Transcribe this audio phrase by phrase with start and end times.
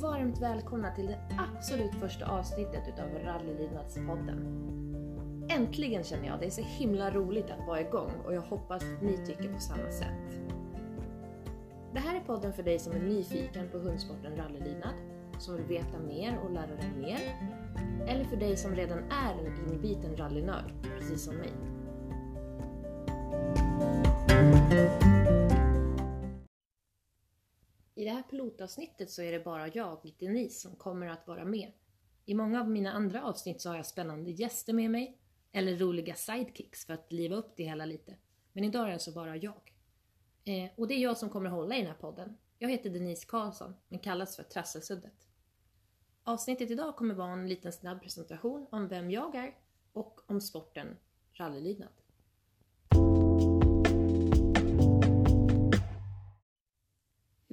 [0.00, 4.64] varmt välkomna till det absolut första avsnittet utav Rallylydnadspodden.
[5.50, 9.02] Äntligen känner jag, det är så himla roligt att vara igång och jag hoppas att
[9.02, 10.40] ni tycker på samma sätt.
[11.92, 14.94] Det här är podden för dig som är nyfiken på hundsporten rallylydnad,
[15.38, 17.18] som vill veta mer och lära dig mer,
[18.06, 21.52] eller för dig som redan är en inbiten rallynörd, precis som mig.
[27.98, 31.72] I det här pilotavsnittet så är det bara jag, Denise, som kommer att vara med.
[32.24, 35.18] I många av mina andra avsnitt så har jag spännande gäster med mig,
[35.52, 38.16] eller roliga sidekicks för att liva upp det hela lite.
[38.52, 39.74] Men idag är det alltså bara jag.
[40.44, 42.36] Eh, och det är jag som kommer hålla i den här podden.
[42.58, 45.26] Jag heter Denise Karlsson, men kallas för Trasselsuddet.
[46.24, 49.54] Avsnittet idag kommer vara en liten snabb presentation om vem jag är
[49.92, 50.96] och om sporten
[51.32, 51.92] rallylydnad.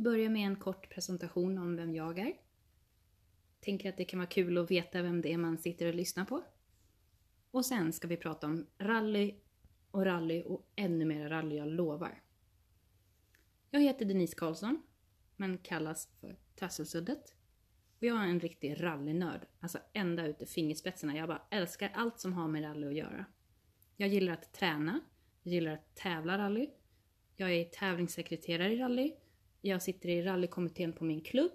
[0.05, 2.33] Vi börjar med en kort presentation om vem jag är.
[3.59, 6.25] Tänker att det kan vara kul att veta vem det är man sitter och lyssnar
[6.25, 6.43] på.
[7.51, 9.35] Och sen ska vi prata om rally
[9.91, 12.21] och rally och ännu mer rally, jag lovar.
[13.71, 14.81] Jag heter Denise Karlsson,
[15.35, 17.35] men kallas för Tasselsuddet.
[17.97, 21.15] Och jag är en riktig rallynörd, alltså ända ut i fingerspetsarna.
[21.15, 23.25] Jag bara älskar allt som har med rally att göra.
[23.97, 24.99] Jag gillar att träna,
[25.43, 26.69] jag gillar att tävla rally,
[27.35, 29.15] jag är tävlingssekreterare i rally,
[29.69, 31.51] jag sitter i rallykommittén på min klubb,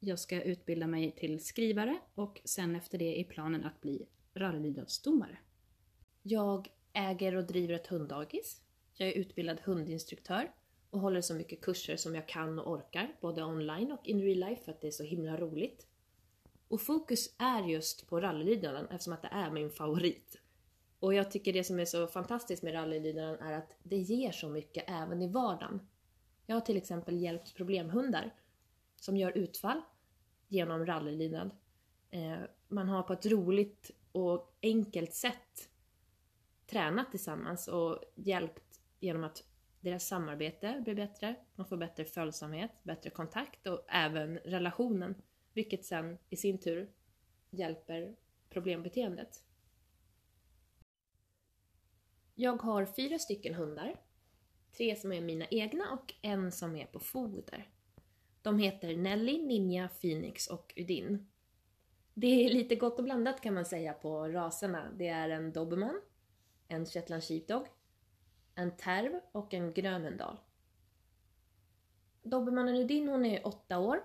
[0.00, 5.38] jag ska utbilda mig till skrivare och sen efter det är planen att bli rallylydnadsdomare.
[6.22, 8.60] Jag äger och driver ett hunddagis.
[8.94, 10.50] Jag är utbildad hundinstruktör
[10.90, 14.38] och håller så mycket kurser som jag kan och orkar, både online och in real
[14.38, 15.86] life för att det är så himla roligt.
[16.68, 20.40] Och fokus är just på rallylydnaden eftersom att det är min favorit.
[20.98, 24.48] Och jag tycker det som är så fantastiskt med rallylydnaden är att det ger så
[24.48, 25.80] mycket även i vardagen.
[26.46, 28.34] Jag har till exempel hjälpt problemhundar
[28.96, 29.80] som gör utfall
[30.48, 31.50] genom rallylydnad.
[32.10, 35.70] Eh, man har på ett roligt och enkelt sätt
[36.66, 39.44] tränat tillsammans och hjälpt genom att
[39.80, 45.14] deras samarbete blir bättre, man får bättre följsamhet, bättre kontakt och även relationen,
[45.52, 46.90] vilket sen i sin tur
[47.50, 48.16] hjälper
[48.50, 49.44] problembeteendet.
[52.34, 54.00] Jag har fyra stycken hundar.
[54.76, 57.68] Tre som är mina egna och en som är på foder.
[58.42, 61.26] De heter Nelly, Ninja, Phoenix och Udin.
[62.14, 64.92] Det är lite gott och blandat kan man säga på raserna.
[64.96, 66.00] Det är en dobermann,
[66.68, 67.66] en shetland sheepdog,
[68.54, 70.36] en terv och en grönendal.
[72.22, 74.02] Dobermannen Udin hon är åtta år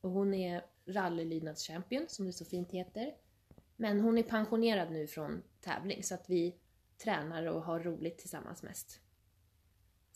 [0.00, 3.14] och hon är rallylydnadschampion som det så fint heter.
[3.76, 6.54] Men hon är pensionerad nu från tävling så att vi
[6.98, 9.00] tränar och har roligt tillsammans mest.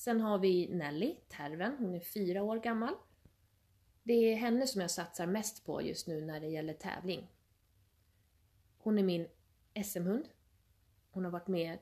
[0.03, 2.95] Sen har vi Nelly, terven, hon är fyra år gammal.
[4.03, 7.31] Det är henne som jag satsar mest på just nu när det gäller tävling.
[8.79, 9.29] Hon är min
[9.85, 10.29] SM-hund.
[11.11, 11.79] Hon har varit med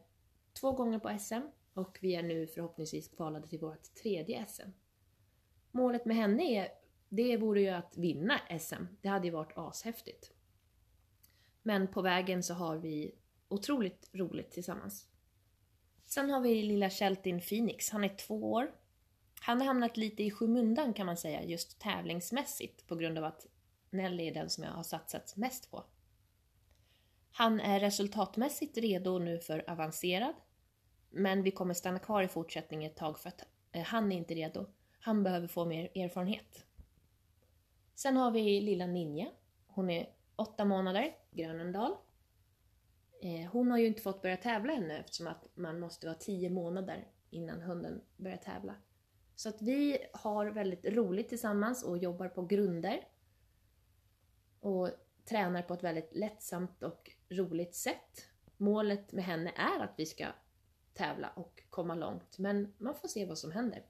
[0.53, 1.41] två gånger på SM
[1.75, 4.70] och vi är nu förhoppningsvis kvalade till vårt tredje SM.
[5.70, 6.69] Målet med henne är,
[7.09, 8.84] det vore ju att vinna SM.
[9.00, 10.32] Det hade ju varit ashäftigt.
[11.62, 13.14] Men på vägen så har vi
[13.48, 15.10] otroligt roligt tillsammans.
[16.12, 18.72] Sen har vi lilla Sheltin Phoenix, han är två år.
[19.41, 23.47] Han har hamnat lite i skymundan kan man säga, just tävlingsmässigt på grund av att
[23.91, 25.84] Nelly är den som jag har satsat mest på.
[27.32, 30.34] Han är resultatmässigt redo nu för avancerad,
[31.10, 34.34] men vi kommer stanna kvar i fortsättningen ett tag för att eh, han är inte
[34.34, 34.66] redo.
[35.00, 36.65] Han behöver få mer erfarenhet.
[37.94, 39.28] Sen har vi lilla Ninja.
[39.66, 41.97] Hon är åtta månader, Grönendal.
[43.22, 46.50] Eh, hon har ju inte fått börja tävla ännu eftersom att man måste vara tio
[46.50, 48.75] månader innan hunden börjar tävla.
[49.34, 53.09] Så att vi har väldigt roligt tillsammans och jobbar på grunder.
[54.60, 54.91] Och
[55.25, 58.26] tränar på ett väldigt lättsamt och roligt sätt.
[58.56, 60.26] Målet med henne är att vi ska
[60.94, 63.84] tävla och komma långt, men man får se vad som händer.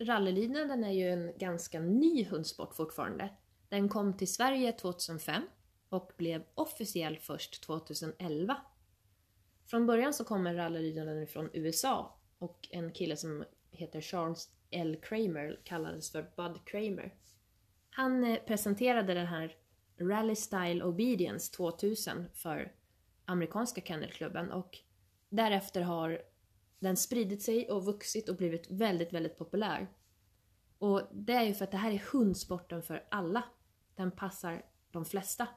[0.00, 3.28] Rallylydnaden är ju en ganska ny hundsport fortfarande.
[3.68, 5.42] Den kom till Sverige 2005
[5.88, 8.56] och blev officiell först 2011.
[9.66, 14.96] Från början så kommer rallylydnaden från USA och en kille som heter Charles L.
[15.02, 17.14] Kramer kallades för Bud Kramer.
[17.90, 19.56] Han eh, presenterade den här
[19.98, 22.72] Rally Style Obedience 2000 för
[23.24, 24.78] amerikanska kennelklubben och
[25.28, 26.22] därefter har
[26.80, 29.90] den spridit sig och vuxit och blivit väldigt, väldigt populär.
[30.78, 33.44] Och det är ju för att det här är hundsporten för alla.
[33.94, 35.48] Den passar de flesta.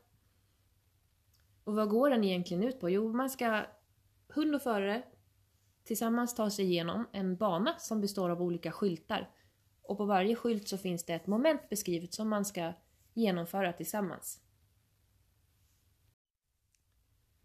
[1.64, 2.90] Och vad går den egentligen ut på?
[2.90, 3.66] Jo, man ska
[4.28, 5.04] hund och förare
[5.84, 9.30] tillsammans ta sig igenom en bana som består av olika skyltar.
[9.82, 12.74] Och på varje skylt så finns det ett moment beskrivet som man ska
[13.14, 14.40] genomföra tillsammans.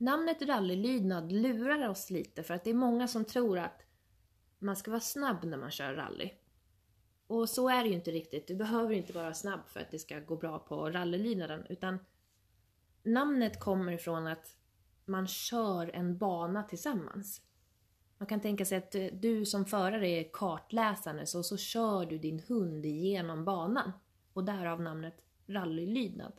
[0.00, 3.82] Namnet rallylydnad lurar oss lite för att det är många som tror att
[4.58, 6.30] man ska vara snabb när man kör rally.
[7.26, 8.48] Och så är det ju inte riktigt.
[8.48, 11.98] Du behöver inte vara snabb för att det ska gå bra på rallylydnaden utan
[13.02, 14.56] namnet kommer ifrån att
[15.04, 17.42] man kör en bana tillsammans.
[18.18, 22.42] Man kan tänka sig att du som förare är kartläsare så, så kör du din
[22.48, 23.92] hund igenom banan.
[24.32, 25.14] Och därav namnet
[25.46, 26.32] rallylydnad.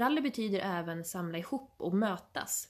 [0.00, 2.68] Rally betyder även samla ihop och mötas.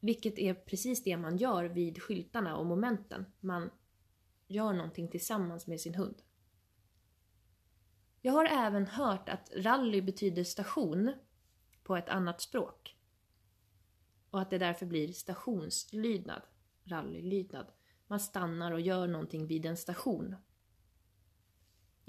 [0.00, 3.26] Vilket är precis det man gör vid skyltarna och momenten.
[3.40, 3.70] Man
[4.46, 6.22] gör någonting tillsammans med sin hund.
[8.20, 11.12] Jag har även hört att rally betyder station
[11.82, 12.96] på ett annat språk.
[14.30, 16.42] Och att det därför blir stationslydnad,
[16.84, 17.66] rallylydnad.
[18.06, 20.36] Man stannar och gör någonting vid en station.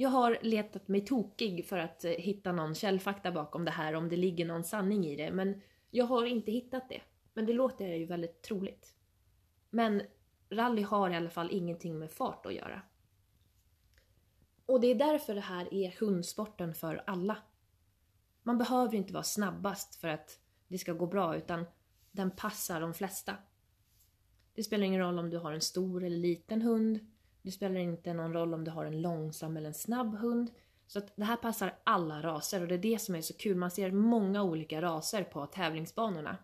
[0.01, 4.09] Jag har letat mig tokig för att eh, hitta någon källfakta bakom det här, om
[4.09, 7.01] det ligger någon sanning i det, men jag har inte hittat det.
[7.33, 8.95] Men det låter ju väldigt troligt.
[9.69, 10.01] Men
[10.49, 12.81] rally har i alla fall ingenting med fart att göra.
[14.65, 17.37] Och det är därför det här är hundsporten för alla.
[18.43, 21.65] Man behöver inte vara snabbast för att det ska gå bra, utan
[22.11, 23.35] den passar de flesta.
[24.53, 27.10] Det spelar ingen roll om du har en stor eller liten hund.
[27.41, 30.51] Det spelar inte någon roll om du har en långsam eller en snabb hund.
[30.87, 33.57] Så att det här passar alla raser och det är det som är så kul.
[33.57, 36.37] Man ser många olika raser på tävlingsbanorna.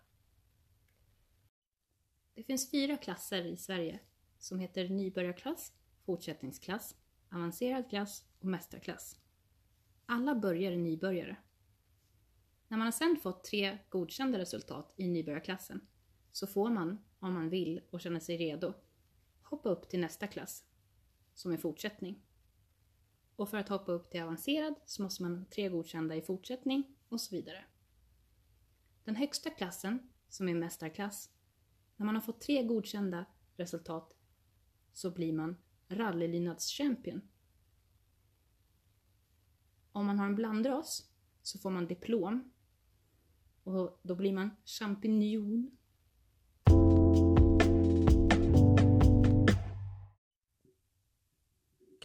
[2.33, 3.99] Det finns fyra klasser i Sverige
[4.39, 5.73] som heter nybörjarklass,
[6.05, 6.95] fortsättningsklass,
[7.31, 9.19] avancerad klass och mästarklass.
[10.05, 11.35] Alla börjar i nybörjare.
[12.67, 15.88] När man har sedan fått tre godkända resultat i nybörjarklassen
[16.31, 18.73] så får man, om man vill och känner sig redo,
[19.43, 20.63] hoppa upp till nästa klass,
[21.38, 22.22] som är fortsättning.
[23.36, 26.95] Och för att hoppa upp till avancerad så måste man ha tre godkända i fortsättning
[27.10, 27.66] och så vidare.
[29.04, 31.30] Den högsta klassen, som är mästarklass,
[31.95, 33.25] när man har fått tre godkända
[33.56, 34.13] resultat
[34.94, 35.57] så blir man
[35.88, 37.22] rallylydnadschampion.
[39.92, 41.10] Om man har en blandras
[41.42, 42.51] så får man diplom
[43.63, 45.78] och då blir man champinjon.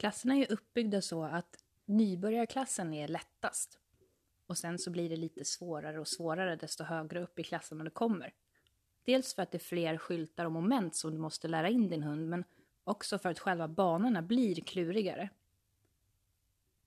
[0.02, 3.78] Klasserna är uppbyggda så att nybörjarklassen är lättast.
[4.46, 7.90] Och sen så blir det lite svårare och svårare desto högre upp i klassen du
[7.90, 8.34] kommer.
[9.04, 12.02] Dels för att det är fler skyltar och moment som du måste lära in din
[12.02, 12.44] hund, men
[12.84, 15.28] också för att själva banorna blir klurigare.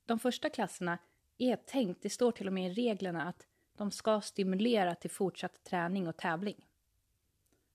[0.05, 0.97] De första klasserna
[1.37, 3.47] är tänkt, det står till och med i reglerna, att
[3.77, 6.67] de ska stimulera till fortsatt träning och tävling.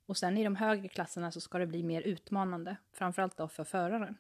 [0.07, 3.65] Och sen i de högre klasserna så ska det bli mer utmanande, framförallt då för
[3.65, 4.17] föraren.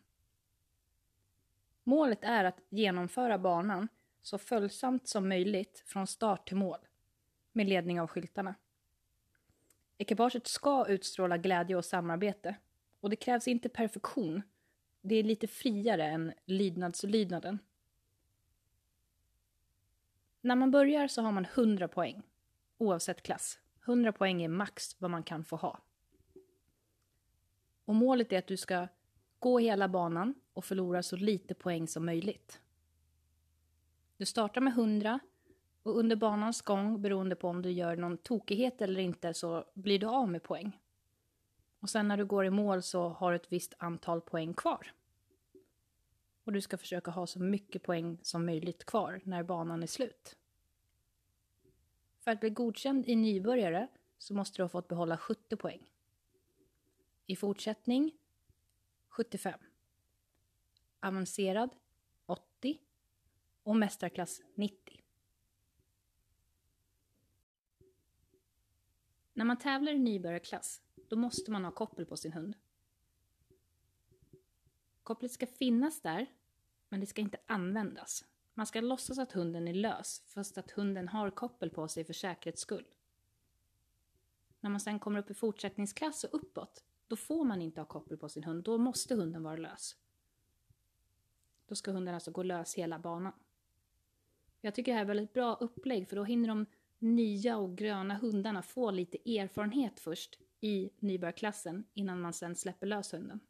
[1.85, 3.89] Målet är att genomföra banan
[4.23, 6.79] så följsamt som möjligt från start till mål
[7.53, 8.55] med ledning av skyltarna.
[9.99, 12.57] Ekipaget ska utstråla glädje och samarbete
[13.01, 14.43] och det krävs inte perfektion.
[15.01, 17.59] Det är lite friare än lydnadslydnaden.
[20.41, 22.23] När man börjar så har man 100 poäng,
[22.79, 23.59] oavsett klass.
[23.85, 25.81] 100 poäng är max vad man kan få ha.
[27.85, 28.89] Och målet är att du ska
[29.41, 32.61] gå hela banan och förlora så lite poäng som möjligt.
[34.17, 35.21] Du startar med 100
[35.83, 39.99] och under banans gång, beroende på om du gör någon tokighet eller inte, så blir
[39.99, 40.79] du av med poäng.
[41.81, 44.93] Och sen när du går i mål så har du ett visst antal poäng kvar.
[46.45, 50.37] Och du ska försöka ha så mycket poäng som möjligt kvar när banan är slut.
[52.19, 55.91] För att bli godkänd i nybörjare så måste du ha fått behålla 70 poäng.
[57.27, 58.13] I fortsättning
[59.11, 59.61] 75.
[61.01, 61.71] Avancerad
[62.27, 62.79] 80
[63.63, 65.01] och mästarklass 90.
[69.33, 72.57] När man tävlar i nybörjarklass, då måste man ha koppel på sin hund.
[75.03, 76.27] Kopplet ska finnas där,
[76.89, 78.25] men det ska inte användas.
[78.55, 82.13] Man ska låtsas att hunden är lös, fast att hunden har koppel på sig för
[82.13, 82.87] säkerhets skull.
[84.61, 88.17] När man sen kommer upp i fortsättningsklass och uppåt, då får man inte ha koppel
[88.17, 88.65] på sin hund.
[88.65, 89.97] Då måste hunden vara lös.
[91.67, 93.33] Då ska hunden alltså gå lös hela banan.
[94.61, 96.67] Jag tycker det här är väldigt bra upplägg, för då hinner de
[96.99, 103.15] nya och gröna hundarna få lite erfarenhet först i nybörjarklassen innan man sen släpper lös
[103.15, 103.41] hunden.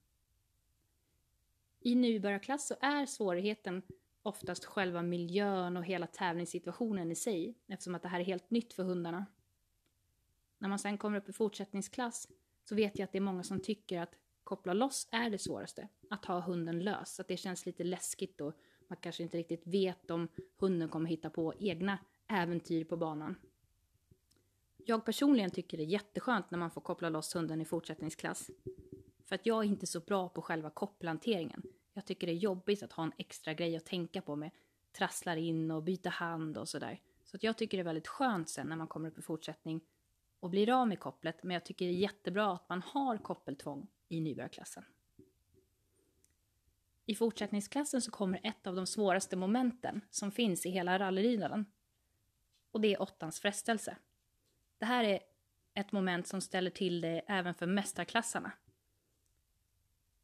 [1.80, 3.82] I nybörjarklass så är svårigheten
[4.22, 8.72] oftast själva miljön och hela tävlingssituationen i sig eftersom att det här är helt nytt
[8.72, 9.26] för hundarna.
[10.58, 12.28] När man sen kommer upp i fortsättningsklass
[12.70, 15.88] så vet jag att det är många som tycker att koppla loss är det svåraste.
[16.10, 18.54] Att ha hunden lös, att det känns lite läskigt och
[18.88, 23.36] man kanske inte riktigt vet om hunden kommer hitta på egna äventyr på banan.
[24.76, 28.50] Jag personligen tycker det är jätteskönt när man får koppla loss hunden i fortsättningsklass.
[29.24, 31.62] För att jag är inte så bra på själva kopplanteringen.
[31.92, 34.50] Jag tycker det är jobbigt att ha en extra grej att tänka på med
[34.92, 37.00] trasslar in och byta hand och sådär.
[37.24, 39.80] Så att jag tycker det är väldigt skönt sen när man kommer upp i fortsättning
[40.40, 41.42] och blir av med kopplet.
[41.42, 44.84] Men jag tycker det är jättebra att man har koppeltvång i nybörjarklassen.
[47.06, 51.66] I fortsättningsklassen så kommer ett av de svåraste momenten som finns i hela rallyridaren.
[52.70, 53.96] Och det är åttans frestelse.
[54.78, 55.20] Det här är
[55.74, 58.52] ett moment som ställer till det även för mästarklassarna.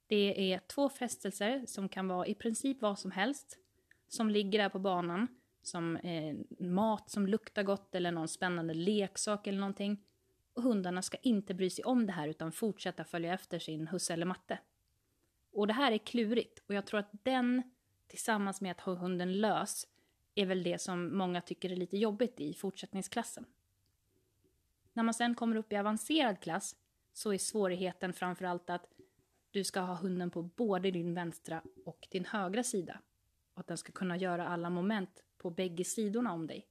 [0.07, 3.59] Det är två frestelser som kan vara i princip vad som helst
[4.09, 5.29] som ligger där på banan
[5.67, 10.05] som eh, mat som luktar gott eller någon spännande leksak eller någonting.
[10.53, 14.13] Och hundarna ska inte bry sig om det här utan fortsätta följa efter sin husse
[14.13, 14.59] eller matte.
[15.53, 17.63] Och det här är klurigt och jag tror att den
[18.07, 19.87] tillsammans med att ha hunden lös
[20.35, 23.45] är väl det som många tycker är lite jobbigt i fortsättningsklassen.
[24.93, 26.77] När man sen kommer upp i avancerad klass
[27.13, 28.87] så är svårigheten framförallt att
[29.51, 33.01] du ska ha hunden på både din vänstra och din högra sida.
[33.57, 36.67] Och att den ska kunna göra alla moment på bägge sidorna om dig.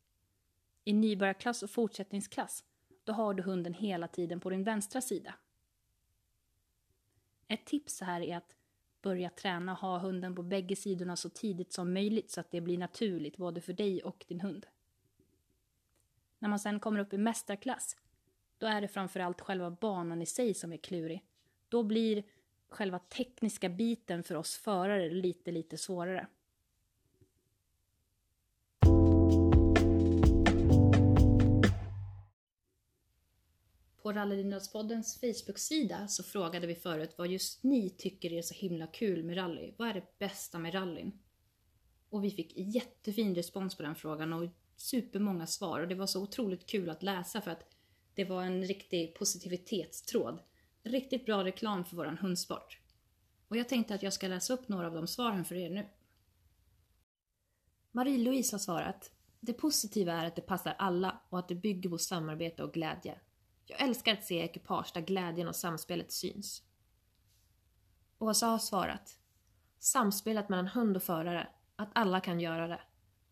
[0.83, 2.63] I nybörjarklass och fortsättningsklass,
[3.03, 5.35] då har du hunden hela tiden på din vänstra sida.
[7.47, 8.55] Ett tips här är att
[9.01, 12.61] börja träna och ha hunden på bägge sidorna så tidigt som möjligt så att det
[12.61, 14.65] blir naturligt både för dig och din hund.
[16.39, 17.97] När man sen kommer upp i mästarklass,
[18.57, 21.25] då är det framförallt själva banan i sig som är klurig.
[21.69, 22.23] Då blir
[22.69, 26.27] själva tekniska biten för oss förare lite, lite svårare.
[34.05, 39.23] På Rallydynadspoddens Facebook-sida så frågade vi förut vad just ni tycker är så himla kul
[39.23, 39.73] med rally.
[39.77, 41.19] Vad är det bästa med rallyn?
[42.09, 46.21] Och vi fick jättefin respons på den frågan och supermånga svar och det var så
[46.21, 47.75] otroligt kul att läsa för att
[48.13, 50.39] det var en riktig positivitetstråd.
[50.83, 52.79] Riktigt bra reklam för våran hundsport.
[53.47, 55.85] Och jag tänkte att jag ska läsa upp några av de svaren för er nu.
[57.91, 59.11] Marie-Louise har svarat.
[59.39, 63.19] Det positiva är att det passar alla och att det bygger på samarbete och glädje.
[63.65, 66.63] Jag älskar att se ekipage där glädjen och samspelet syns.
[68.19, 69.19] Åsa har svarat.
[69.79, 71.47] Samspelet mellan hund och förare.
[71.75, 72.81] Att alla kan göra det.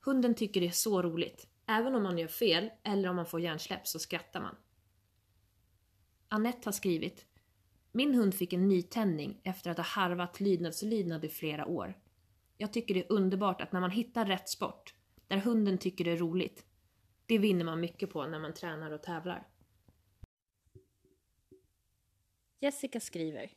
[0.01, 1.47] Hunden tycker det är så roligt.
[1.65, 4.55] Även om man gör fel eller om man får hjärnsläpp så skrattar man.
[6.27, 7.25] Annette har skrivit.
[7.91, 11.97] Min hund fick en nytändning efter att ha harvat lydnadslydnad i flera år.
[12.57, 14.93] Jag tycker det är underbart att när man hittar rätt sport,
[15.27, 16.65] där hunden tycker det är roligt,
[17.25, 19.47] det vinner man mycket på när man tränar och tävlar.
[22.63, 23.51] Jessica skriver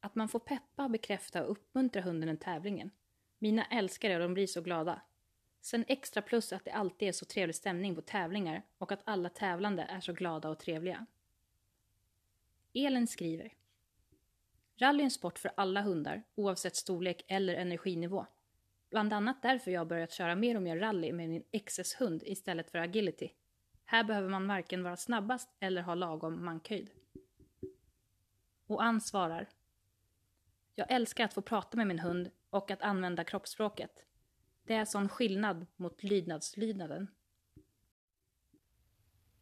[0.00, 2.90] att man får peppa, bekräfta och uppmuntra hunden i tävlingen.
[3.38, 5.02] Mina älskare och de blir så glada.
[5.60, 9.28] Sen extra plus att det alltid är så trevlig stämning på tävlingar och att alla
[9.28, 11.06] tävlande är så glada och trevliga.
[12.74, 13.52] Elin skriver
[14.76, 18.26] Rally är en sport för alla hundar, oavsett storlek eller energinivå.
[18.90, 22.70] Bland annat därför jag har börjat köra mer och mer rally med min XS-hund istället
[22.70, 23.30] för agility.
[23.84, 26.90] Här behöver man varken vara snabbast eller ha lagom mankhöjd.
[28.66, 29.48] Och Ann svarar.
[30.74, 34.06] Jag älskar att få prata med min hund och att använda kroppsspråket.
[34.64, 37.08] Det är sån skillnad mot lydnadslydnaden.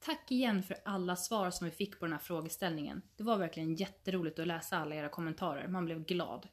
[0.00, 3.02] Tack igen för alla svar som vi fick på den här frågeställningen.
[3.16, 6.48] Det var verkligen jätteroligt att läsa alla era kommentarer, man blev glad.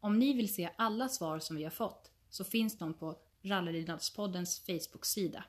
[0.00, 4.60] Om ni vill se alla svar som vi har fått så finns de på Rallylydnadspoddens
[4.66, 5.44] Facebook-sida.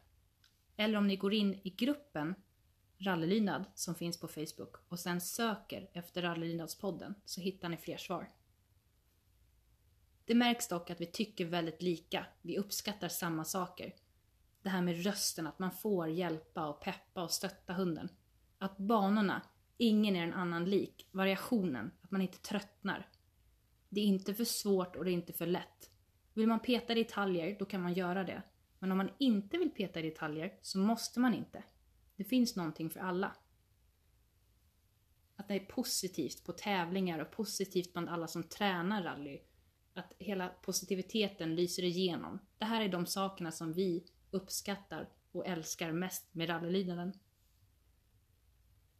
[0.78, 2.36] Eller om ni går in i gruppen
[3.02, 8.32] Rallylydnad som finns på Facebook och sen söker efter Rallylydnadspodden så hittar ni fler svar.
[10.26, 13.94] Det märks dock att vi tycker väldigt lika, vi uppskattar samma saker
[14.62, 18.10] det här med rösten, att man får hjälpa och peppa och stötta hunden.
[18.58, 19.42] Att banorna,
[19.78, 21.08] ingen är en annan lik.
[21.12, 23.10] Variationen, att man inte tröttnar.
[23.90, 25.90] Det är inte för svårt och det är inte för lätt.
[26.34, 28.42] Vill man peta i detaljer, då kan man göra det.
[28.80, 31.64] Men om man inte vill peta i detaljer, så måste man inte.
[32.22, 33.36] Det finns någonting för alla.
[35.36, 39.40] Att det är positivt på tävlingar och positivt bland alla som tränar rally.
[39.94, 42.40] Att hela positiviteten lyser igenom.
[42.58, 47.14] Det här är de sakerna som vi uppskattar och älskar mest med rallylydnaden.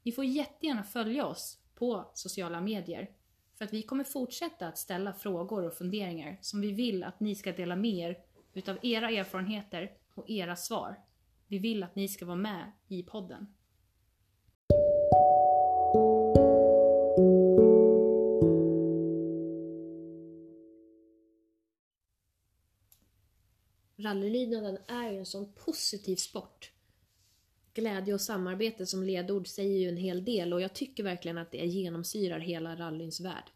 [0.04, 3.10] Ni får jättegärna följa oss på sociala medier
[3.58, 7.36] för att vi kommer fortsätta att ställa frågor och funderingar som vi vill att ni
[7.36, 8.18] ska dela med er
[8.54, 11.11] utav era erfarenheter och era svar.
[11.52, 13.48] Vi vill att ni ska vara med i podden.
[23.98, 26.72] Rallylydnaden är ju en sån positiv sport.
[27.74, 31.52] Glädje och samarbete som ledord säger ju en hel del och jag tycker verkligen att
[31.52, 33.52] det genomsyrar hela rallyns värld.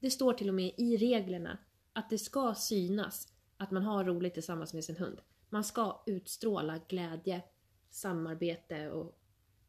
[0.00, 1.58] Det står till och med i reglerna
[1.92, 5.20] att det ska synas att man har roligt tillsammans med sin hund.
[5.52, 7.42] Man ska utstråla glädje,
[7.90, 9.18] samarbete och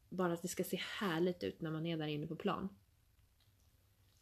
[0.10, 2.70] bara att det ska se härligt ut när man är där inne på plan.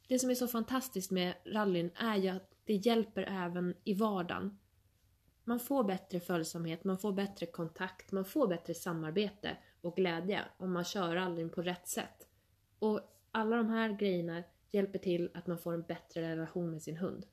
[0.07, 4.59] Det som är så fantastiskt med rallyn är ju att det hjälper även i vardagen.
[5.43, 10.73] Man får bättre följsamhet, man får bättre kontakt, man får bättre samarbete och glädje om
[10.73, 12.27] man kör rallyn på rätt sätt.
[12.79, 13.01] Och
[13.31, 17.25] alla de här grejerna hjälper till att man får en bättre relation med sin hund.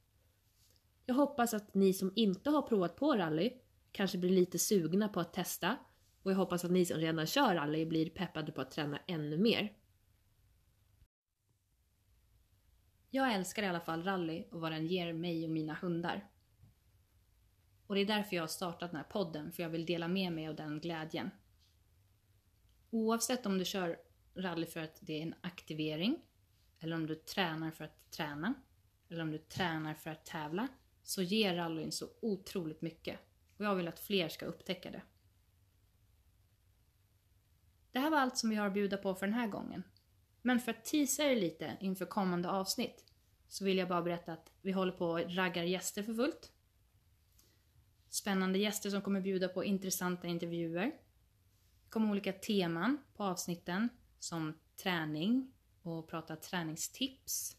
[1.07, 3.53] Jag hoppas att ni som inte har provat på rally
[3.93, 5.77] kanske blir lite sugna på att testa
[6.23, 9.39] och jag hoppas att ni som redan kör rally blir peppade på att träna ännu
[9.39, 9.73] mer.
[13.11, 16.31] Jag älskar i alla fall rally och vad den ger mig och mina hundar.
[17.87, 20.33] Och det är därför jag har startat den här podden, för jag vill dela med
[20.33, 21.31] mig av den glädjen.
[22.91, 23.99] Oavsett om du kör
[24.35, 26.23] rally för att det är en aktivering,
[26.81, 28.55] eller om du tränar för att träna,
[29.09, 30.69] eller om du tränar för att tävla,
[31.03, 33.21] så ger rallyn så otroligt mycket.
[33.59, 35.03] Och jag vill att fler ska upptäcka det.
[37.93, 39.83] Det här var allt som vi har att bjuda på för den här gången.
[40.43, 43.05] Men för att teasa er lite inför kommande avsnitt
[43.49, 46.53] så vill jag bara berätta att vi håller på att raggar gäster för fullt.
[48.09, 50.85] Spännande gäster som kommer bjuda på intressanta intervjuer.
[51.85, 53.89] Det kommer olika teman på avsnitten
[54.19, 57.57] som träning och prata träningstips,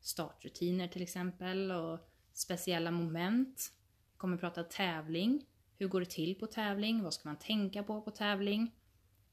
[0.00, 3.72] startrutiner till exempel och speciella moment.
[4.18, 5.46] Vi kommer prata tävling.
[5.76, 7.02] Hur går det till på tävling?
[7.02, 8.74] Vad ska man tänka på på tävling?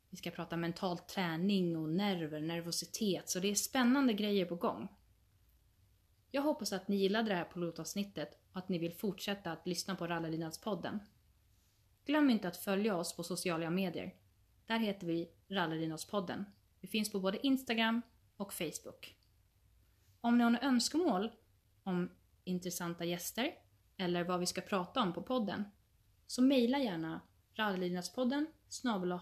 [0.09, 4.87] Vi ska prata mental träning och nerver, nervositet, så det är spännande grejer på gång.
[6.31, 9.95] Jag hoppas att ni gillade det här pilotavsnittet och att ni vill fortsätta att lyssna
[9.95, 10.99] på Rallylydnadspodden.
[12.05, 14.15] Glöm inte att följa oss på sociala medier.
[14.65, 16.45] Där heter vi Rallylydnadspodden.
[16.81, 18.01] Vi finns på både Instagram
[18.37, 19.17] och Facebook.
[20.21, 21.31] Om ni har några önskemål
[21.83, 22.09] om
[22.43, 23.64] intressanta gäster
[23.97, 25.63] eller vad vi ska prata om på podden
[26.27, 27.21] så mejla gärna
[27.53, 28.47] rallylydnadspodden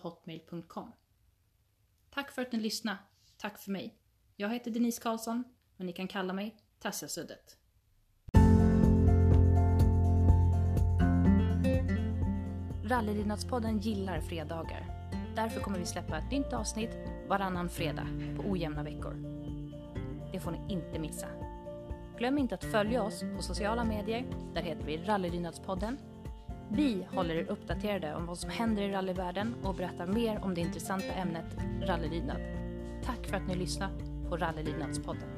[0.01, 0.91] hotmail.com.
[2.09, 2.97] Tack för att ni lyssnade.
[3.37, 3.97] Tack för mig.
[4.35, 5.43] Jag heter Denise Karlsson
[5.77, 7.57] och ni kan kalla mig Tassasuddet.
[12.83, 15.09] Rallylydnadspodden gillar fredagar.
[15.35, 19.13] Därför kommer vi släppa ett nytt avsnitt varannan fredag på ojämna veckor.
[20.31, 21.42] Det får ni inte missa.
[22.17, 24.25] Glöm inte att följa oss på sociala medier.
[24.53, 25.97] Där heter vi Rallylydnadspodden
[26.75, 30.61] vi håller er uppdaterade om vad som händer i rallyvärlden och berättar mer om det
[30.61, 32.41] intressanta ämnet rallylydnad.
[33.05, 33.91] Tack för att ni lyssnat
[34.29, 35.29] på Rallylydnadspodden.